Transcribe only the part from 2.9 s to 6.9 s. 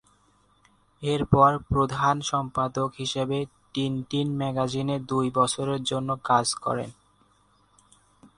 হিসেবে টিনটিন ম্যাগাজিনে দুই বছরের জন্য কাজ করেন।